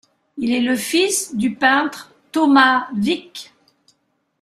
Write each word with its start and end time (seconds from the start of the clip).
Il 0.37 0.51
est 0.51 0.61
le 0.61 0.75
fils 0.75 1.35
du 1.35 1.53
peintre 1.53 2.11
Thomas 2.31 2.87
Wyck. 2.95 3.53